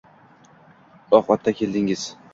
Oq 1.19 1.29
otda 1.37 1.57
keldingiz 1.61 2.11